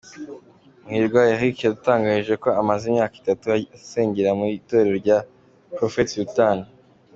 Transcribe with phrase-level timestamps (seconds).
[0.03, 3.45] com Muhirwa Eric yadutangarije ko amaze imyaka itatu
[3.77, 5.17] asengera mu itorero rya
[5.75, 6.57] Prophet Sultan.